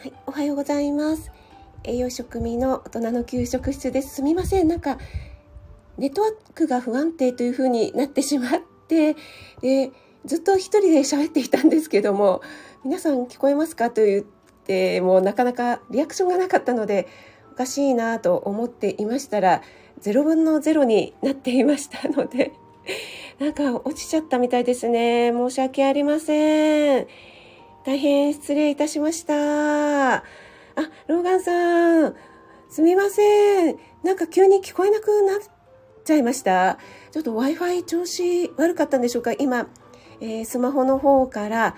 [0.00, 1.30] はい、おはようございます。
[1.84, 4.14] 栄養食味の大人の給食室です。
[4.14, 4.66] すみません。
[4.66, 4.96] なんか、
[5.98, 8.50] ネットワークが不安定という風になってしまっ
[8.88, 9.14] て、
[9.60, 9.90] で、
[10.24, 12.40] ずっと一人で喋っていたんですけども、
[12.82, 14.24] 皆さん聞こえますかと言っ
[14.64, 17.06] て、もうなかなかリアクションがなかったので、
[17.52, 19.60] おかしいなと思っていましたら、
[20.00, 22.52] 0分の0になっていましたので、
[23.38, 25.30] なんか落ちちゃったみたいですね。
[25.30, 27.06] 申し訳ありません。
[27.84, 30.16] 大変失礼いたしました。
[30.16, 30.22] あ、
[31.06, 32.14] ローガンさん、
[32.68, 33.78] すみません。
[34.02, 35.38] なんか急に聞こえなくなっ
[36.04, 36.78] ちゃいました。
[37.10, 39.32] ちょっと Wi-Fi 調子悪かったんでしょうか？
[39.32, 39.66] 今、
[40.20, 41.76] えー、スマホの方から、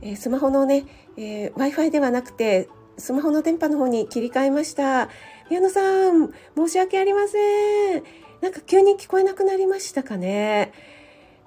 [0.00, 0.86] えー、スマホのね、
[1.18, 5.10] えー、Wi-Fi ではなくて、スマホの電波の方に切り替えました。
[5.50, 8.02] 宮野さん、申し訳ありません。
[8.40, 10.72] なんか急に聞こえなくなりましたかね？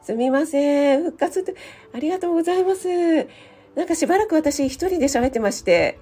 [0.02, 1.04] すみません。
[1.04, 1.56] 復活って、
[1.94, 2.88] ありがとうございます。
[3.80, 5.98] なんかしばらく私一人で喋ってまして、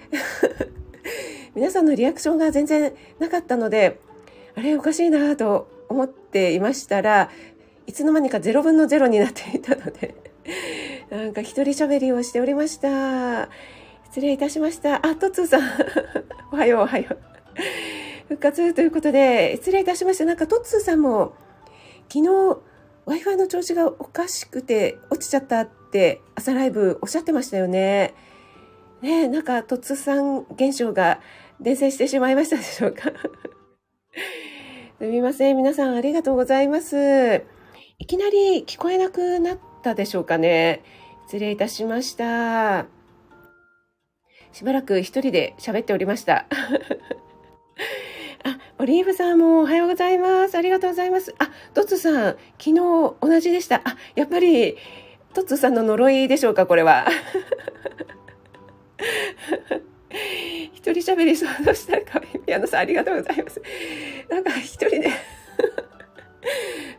[1.54, 4.00] 皆さんのリアクションが全然なかったので、
[4.56, 7.30] あれおかしいなと思っていましたら、
[7.86, 10.16] いつの間にか0分の0になっていたので、
[11.12, 13.48] なんか一人喋りをしておりました。
[14.06, 15.06] 失礼いたしました。
[15.06, 15.62] あ、トツーさん。
[16.52, 17.18] おはよう、おはよう。
[18.30, 20.26] 復活ということで、失礼いたしました。
[20.26, 21.36] なんかトツーさんも、
[22.12, 22.58] 昨日、
[23.06, 28.14] Wi-Fi の調子がおかしくて落ちちゃったって朝ライブおっしゃってましたよね。
[29.02, 31.20] ねなんか突産現象が
[31.60, 33.12] 伝染してしまいましたでしょうか？
[35.00, 35.58] すみません。
[35.58, 37.44] 皆さんありがとうございます。
[37.98, 40.84] いきなり聞こえなくなったでしょうかね？
[41.26, 42.86] 失礼いたしました。
[44.52, 46.46] しばらく一人で喋っておりました。
[48.44, 50.56] あ、オリーブさんもおはようございます。
[50.56, 51.34] ありがとうございます。
[51.40, 53.82] あ、トッツさん、昨日同じでした。
[53.84, 54.78] あ、やっぱり、
[55.38, 57.06] トツさんの呪いでしょうか、これは。
[60.74, 63.62] 一人喋り想像したらか宮野さんありがとうございます。
[64.32, 65.12] なんか一人で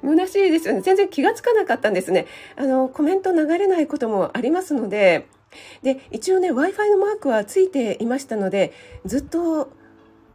[0.02, 0.82] 虚しいですよね。
[0.82, 2.26] 全然気がつかなかったんですね。
[2.54, 5.26] あの、コメント流れないこともありますので、
[5.82, 8.72] で、一応ね、Wi-Fi のマークはついていましたので、
[9.04, 9.72] ずっと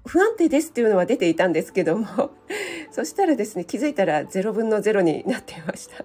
[0.05, 2.31] 不安定ですっていうのは出ていたんですけども、
[2.91, 6.03] そしたらですね、気づいたら0分の0になっていました。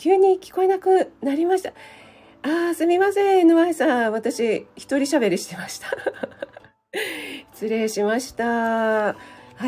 [0.00, 1.74] 急に聞こえなくなりました。
[2.42, 4.12] ああすみません、沼井さん。
[4.12, 5.88] 私、一人喋りしてました。
[7.52, 8.46] 失礼しました。
[8.46, 9.14] は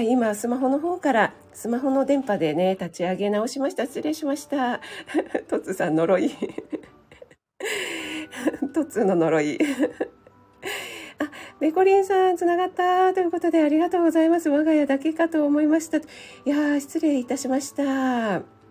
[0.00, 3.84] い、今、スマホの方から、スマホの電波でね、立ち上げ直しました。
[3.84, 4.80] 失礼しました。
[5.48, 6.30] トツさん呪い。
[8.72, 9.58] トツの呪い。
[11.18, 14.48] あ、ベコリンさん、つながったということでありがとうございます。
[14.48, 15.98] 我が家だけかと思いました。
[15.98, 16.00] い
[16.46, 18.61] やー、失礼いたしました。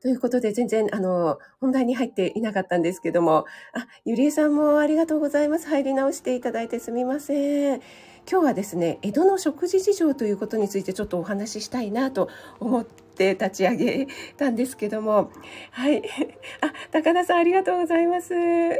[0.00, 5.66] ということで、全然、あの、本題に入っていなかったんですけども、あ、ゆりえさんもありがとうございます。
[5.68, 7.82] 入り直していただいてすみません。
[8.30, 12.28] 今日はですね、江戸の食事事情ということについてちょっとお話ししたいなと
[12.60, 15.32] 思って立ち上げたんですけども、
[15.72, 16.02] はい。
[16.60, 18.34] あ、高田さんありがとうございます。
[18.38, 18.78] 流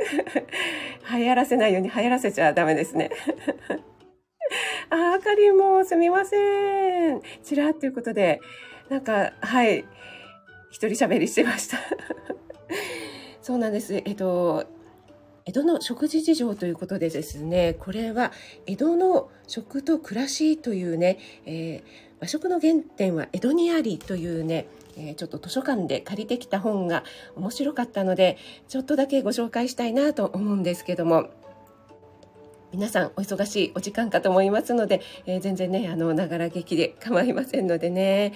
[1.11, 3.11] 行らせないように流行らせちゃダメですね。
[4.91, 7.23] あ、あかりもすみません。
[7.43, 8.41] ちらということで、
[8.89, 9.85] なんか、はい。
[10.71, 11.79] 一人喋りしてました
[13.43, 13.95] そうなんです。
[13.95, 14.67] えっと、
[15.47, 18.33] 江戸の食事事情ということでですね、これは
[18.67, 21.83] 江戸の食と暮らしというね、えー、
[22.21, 24.67] 和食の原点は江戸にありというね、
[24.99, 27.05] えー、ちょっと図書館で借りてきた本が
[27.37, 28.37] 面白かったので、
[28.69, 31.31] ちょっとだけご紹介したいなと思うんですけども、
[32.71, 38.35] 皆さんお忙しいお時間かと思いますので、えー、全然ね、あの、ながら劇で構いませんのでね、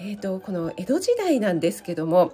[0.00, 2.32] えーと、この江戸時代なんですけども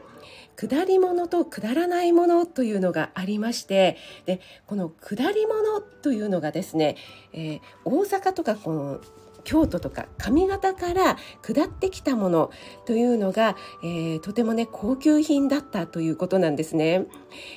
[0.57, 6.97] 下り物と下らないものというのがありましてでこの下り物というのがですね、
[7.33, 9.01] えー、大阪とかこの
[9.45, 12.51] 京都とか上方から下ってきたもの
[12.87, 17.07] というのが、えー、とてもね高級品だったということなんですね、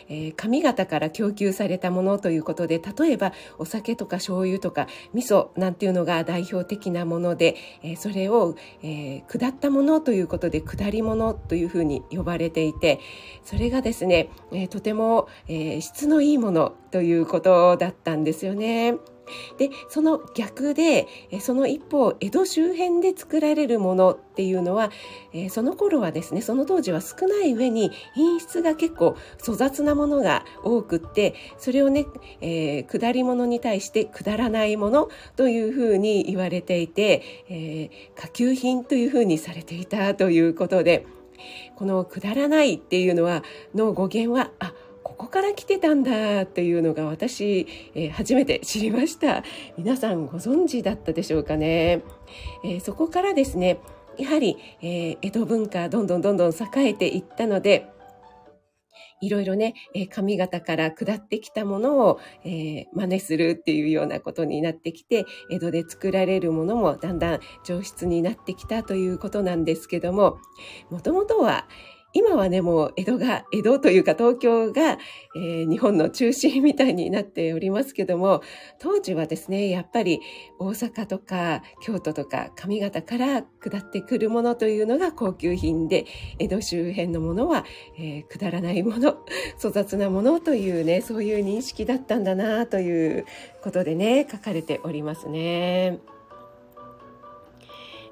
[0.10, 13.00] えー、上方から供給されたものということで例えばお酒とか醤油とか味噌なんていうのが代表的なもので、えー、それを、え下ったものということで下り物というふうに呼ばれていて
[13.44, 18.95] それがですね、えとても、え質のいいものということだったんですよね。
[19.57, 21.07] でその逆で
[21.41, 24.91] その一方江戸周辺で作られるものっていうのは、
[25.50, 32.06] その頃はですねその当時は少ない上に品質が結構粗雑なものが多くってそれをね、
[32.41, 41.06] えー、下り物に対して下らないものというふうに言われていて、えー、下級品というふうにされていたということで
[41.75, 43.44] この「くだらない」っていうのは
[43.75, 44.74] の語源はあ
[45.18, 49.44] ここから来てたんだっていうのが私、えー、初めて知りました。
[49.78, 52.04] 皆さんご存知だったでしょうかね、
[52.64, 53.80] えー、そこからですね
[54.18, 57.90] やはり、えー、江戸文化どんどんどんどん栄えていったので
[59.19, 70.38] いろいろね、えー、髪型から下ってきたものを、えー、真似するっていうようなことになってきて、江戸で作られるものもだんだん上質になってきたということなんですけども、
[70.92, 71.68] もともとは、
[72.18, 74.98] 今はね、もう江戸が、江戸というか東京が、
[75.36, 78.42] えー、日本の中心みたいになっておりますけども、
[78.80, 80.19] 当時はですね、やっぱり
[80.58, 86.08] 大阪とか京都とか上方から下ってくるものというのが高級品で、
[86.40, 87.66] 江戸周辺のものは、
[88.00, 89.20] えー、くだらないもの、
[89.62, 93.25] 粗雑なものというね、そういう認識だったんだなという
[93.63, 96.00] ことでね、書かれておりますね。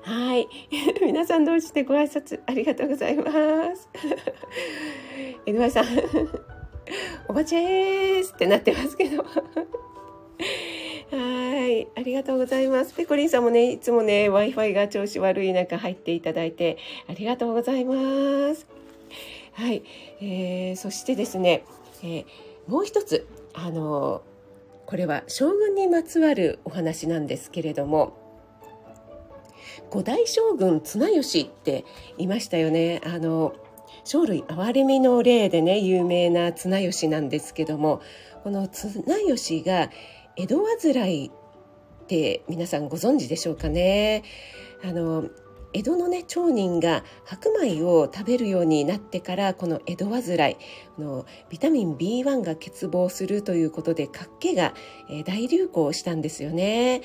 [0.05, 0.47] はい。
[1.01, 3.89] 皆さん同時でご挨拶ありがとうございます。
[5.47, 5.71] N.Y.
[5.71, 5.85] さん、
[7.27, 9.23] おばちゃーすってなってますけど。
[9.23, 9.27] は
[11.67, 11.87] い。
[11.95, 12.93] ありがとうございます。
[12.93, 16.77] ペコリンさんもね、いつもね、Wi-Fi が調子悪い中入っていただいて
[17.07, 18.67] ありがとうございます。
[19.53, 19.81] はい。
[20.21, 21.63] えー、そしてですね、
[22.03, 22.25] えー、
[22.67, 24.21] もう一つ、あの
[24.85, 28.24] これは将軍にまつわるお話なんですけれども、
[29.89, 31.85] 五代将軍綱吉って
[32.17, 33.01] いましたよね。
[33.05, 33.53] あの
[34.03, 38.01] 生類憐れみの例でね有名な綱吉なんですけども
[38.43, 39.89] この綱吉が
[40.35, 40.61] 江戸
[40.93, 44.23] 患いって皆さんご存知でしょうかね。
[44.83, 45.25] あの
[45.73, 50.57] 江戸のね町人が白米を食べるようになってからこの江戸患い
[50.97, 54.73] のビタミン B1 が欠乏するということで活気が、
[55.09, 57.01] え、大流行したんですよね。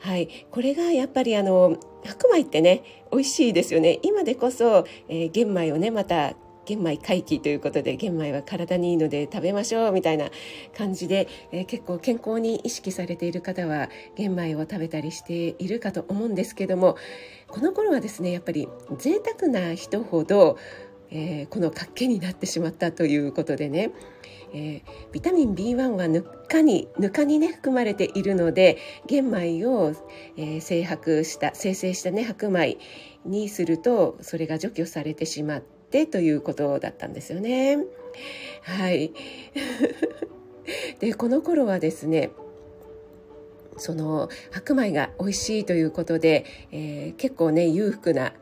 [0.00, 3.98] はい、これがやっぱりあの白米ってね美味しいですよね。
[4.02, 6.34] 今でこそ、えー、玄米をねまた
[6.64, 10.30] 玄米回帰ということで玄米は体にいいので食べましょうみたいな
[10.76, 16.96] 感じで、えー、結構健康に意識されている方は玄米を食べたりしているかと思うんですけども
[17.48, 18.68] この頃はですねやっぱり
[18.98, 20.58] 贅沢な人ほど、
[21.10, 23.92] えー、この活気になってしまったということでね
[24.54, 29.92] えー、ビタミン B1 はぬかにぬかにね含まれているので玄米を、
[30.36, 32.78] えー、精白した生成したね白米
[33.26, 37.78] にするとそれが除去されてしまってということだったんですよね。
[38.62, 39.12] はい
[41.00, 42.30] でこの頃はですね
[43.76, 48.32] その白米が美味しいということで、えー、結構ね裕福な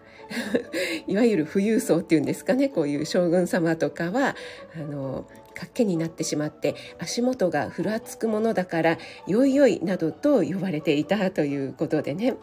[1.06, 4.36] いわゆる富裕層っていうんですかねこういう将軍様とかは
[4.74, 5.26] あの
[5.62, 8.98] かけになってしまって足元がふらつくものだから
[9.28, 12.34] よいよいなどと呼ばれていたということでね。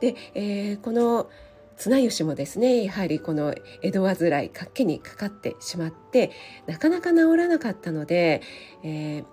[0.00, 1.30] で、えー、この
[1.78, 6.30] 綱吉もですねやはりこの江戸患い活気にかかってしまって
[6.66, 8.42] なかなか治らなかったので、
[8.82, 9.24] えー、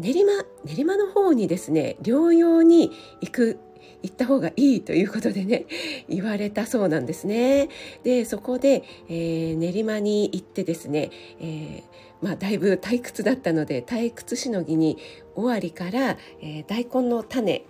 [0.00, 0.32] 練馬
[0.64, 2.90] 練馬の方にですね療養に
[3.20, 3.60] 行く
[4.02, 5.66] 行った方がいいということでね
[6.08, 7.68] 言われたそうなんですね。
[8.02, 11.10] でそこで、えー、練馬に行ってですね、
[11.40, 11.82] えー
[12.20, 14.98] まあ、だいぶ退屈だったので退屈しのぎに
[15.36, 17.64] 尾張から、えー、大根の種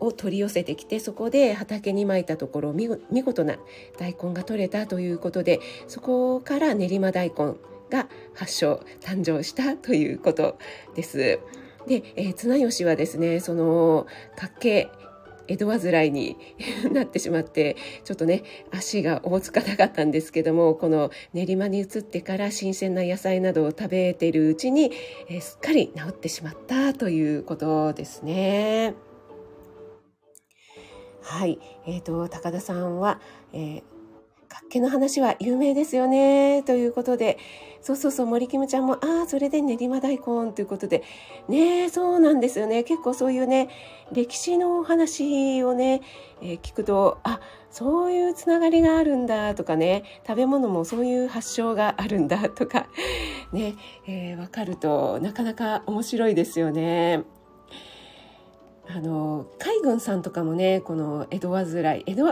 [0.00, 3.56] を取り寄せてきてそこで畑にまいたところ見事な
[3.98, 7.54] 大根が取れたということでそこから練馬大根
[7.90, 10.58] が発祥誕生したということ
[10.94, 11.38] です。
[11.86, 14.06] で、えー、綱吉はですねその
[14.36, 14.90] 家計
[15.48, 16.36] 江戸患いに
[16.92, 24.92] なってしまってちょっとね足がおぼつかなかったんですけどもこの練馬に移ってから新鮮な野菜などを食べているうちに、
[25.28, 28.94] えー、すっかり治ってしまったということですね。
[31.28, 33.20] はい、えーと、高田さんは、
[33.52, 33.82] えー、
[34.48, 37.36] 活気の話は有名ですよねということで、
[37.86, 41.04] そうそうそう、森キムちゃんも、ああ、それで練馬大根ということで、
[41.48, 42.82] ねそうなんですよね。
[42.82, 43.68] 結構そういうね、
[44.10, 46.02] 歴史のお話をね、
[46.42, 47.38] えー、聞くと、あ、
[47.70, 52.88] そういうつながりがあるんだとかね、食べ物もそういう発祥があるんだとか、
[53.52, 53.76] ね、
[54.08, 57.22] えー、わかるとなかなか面白いですよね。
[58.88, 61.66] あの海軍さんとかもねこの江戸患
[61.98, 62.24] い江戸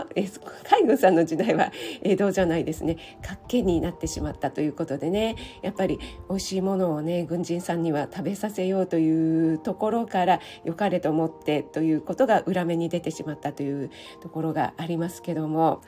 [0.63, 1.71] 海軍さんの時代は
[2.01, 2.97] 江戸じゃないですね。
[3.21, 5.35] 活気になってしまったということでね。
[5.61, 13.89] やっぱり美味しいものをね軍人さんには食べさせようというところから良かれと思ってということが裏目に出てしまったという
[14.21, 15.81] ところがありますけども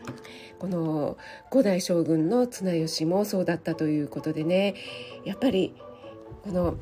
[0.59, 1.17] この
[1.49, 4.75] 五代将軍の綱吉もそうだったということでね。
[5.23, 5.75] やっぱり
[6.43, 6.75] この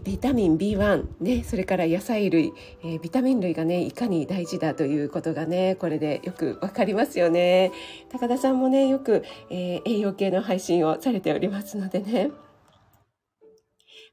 [0.00, 7.72] ビタミン B1、ね、それから野菜類、えー、ビタミン類がねいかに大事だということがねこれでよくわかりますよね
[8.10, 12.30] 高田さんもねよく、えー、栄養系の配信をされておりますのでね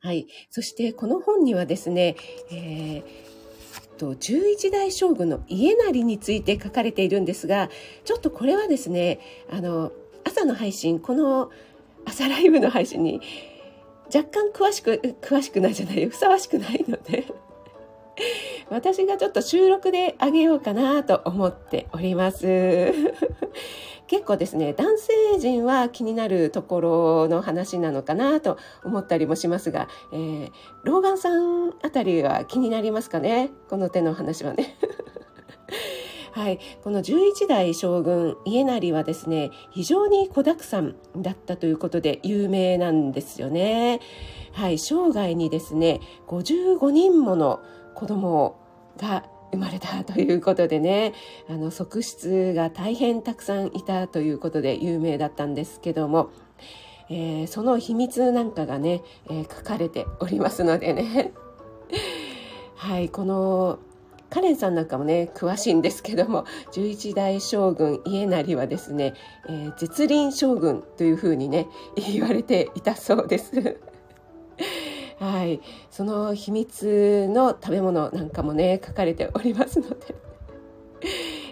[0.02, 0.28] はい。
[0.50, 2.18] そしてこの本にはですね、
[2.52, 3.04] えー、
[3.98, 7.70] と11代将軍の家成について書かれているんですが
[8.04, 9.92] ちょっとこれはですねあの
[10.26, 11.52] 朝の配信この
[12.06, 13.22] 朝ライブの配信に
[14.14, 17.26] 若干詳しく詳しくないじゃないふさわしくないので
[18.70, 22.94] 私がちょっと収録であげようかなと思っております。
[24.06, 30.52] 結構ですね、男性陣は気になるところの話なのかなと思ったりもしますが、えー、
[30.84, 33.50] ローガンさんあたりは気になりますかね？
[33.70, 34.76] この手の話はね。
[36.34, 44.00] はい、この11代将軍家成はですね非常に子だくさんだったということで有名なんですよね。
[44.52, 47.62] はい、生涯にですね55人もの
[47.94, 48.60] 子供
[48.98, 51.14] が生まれたということでね
[51.48, 56.32] あの側室が大変たくさんいたということで有名だったんですけども、
[57.12, 61.32] えー、その秘密なんかがね、えー、書かれておりますのでね。
[62.76, 63.10] はい。
[63.10, 63.80] この
[64.34, 69.14] カレンさんなんかもね詳しいんですけども11代将軍家成はですね、
[69.48, 73.78] えー、絶倫将軍というふうにね言われていたそうです。
[75.20, 75.62] はい、
[75.92, 80.16] その秘密の食べ物なんかもね書かれておりますので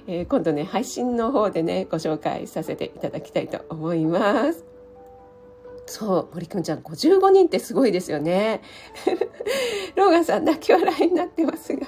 [0.08, 4.66] えー、今度ね配信の方でねご紹介させていただきたいと思います。
[5.86, 8.62] そう森くんちゃん55人ってすごいですよね。
[9.96, 11.86] ローガンさん泣き笑いになってますが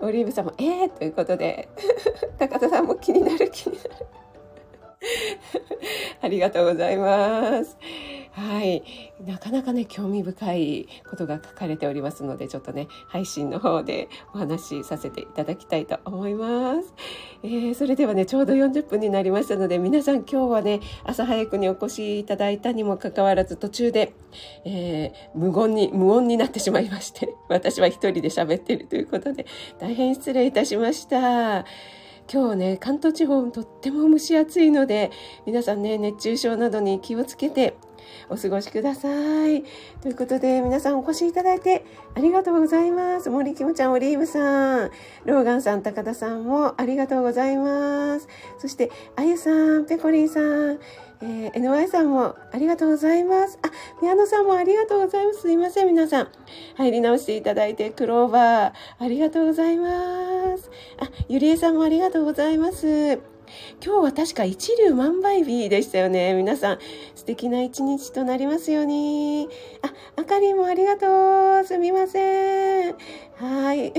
[0.00, 1.68] オリーブさんも「えー!」ということで
[2.38, 3.90] 高田さんも気になる気になる
[6.22, 7.76] ありがとうございます。
[8.32, 8.82] はい。
[9.26, 16.94] なかなかね、興味深いことが書かれておりますので、ちょっとね、配信の方でお話しさせていただきたいと思います。
[17.42, 24.12] えー、それではね、ちょうど40分になりましたので、皆さん今日はね、朝早くにお越しいただいたにもかかわらず、途中で、
[24.66, 29.46] えー、無言に、無音になってしまいまして、 私は一人で喋ってるということで、
[29.78, 31.64] 大変失礼いたしました。
[32.32, 35.12] 今日ね、関東地方とっても蒸し暑いので、
[35.46, 37.76] 皆さんね、熱中症などに気をつけて、
[38.28, 39.08] お過ごしくださ
[39.48, 39.62] い。
[40.00, 43.30] ということで、皆さんお越しいただいてありがとうございます。
[43.30, 44.90] 森きむちゃん、オリーブさん、
[45.24, 48.26] ローガンさん、高田さんもありがとうございます。
[48.58, 50.80] そして、あゆさん、ペコリンさん、
[51.22, 53.58] えー、NY さんもありがとうございます。
[53.62, 53.70] あ、
[54.02, 55.42] 宮野さんもありがとうございます。
[55.42, 56.28] すいません、皆さん。
[56.76, 60.70] 入り直していただいて、クローバー、ありがとうございます。
[60.98, 63.36] あ、ゆりえさんもありがとうございます。
[63.82, 66.34] 今日は確か一粒万倍日でしたよね。
[66.34, 66.78] 皆さん、
[67.26, 69.48] 素敵な一日となりますように。
[69.82, 71.64] あ、あかりんもありがとう。
[71.64, 72.94] すみません。
[73.34, 73.92] はい。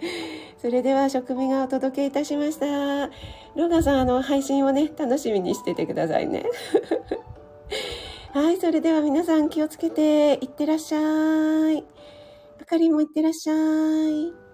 [0.60, 3.06] それでは、食味がお届けいたしました。
[3.54, 6.44] ロガさん、あの、配信をね、楽しみにしててくださいね。
[8.34, 10.98] はい、それでは皆さん気をつけていってらっしゃ
[11.72, 11.82] い。
[12.60, 14.45] あかりんもいってらっしゃい。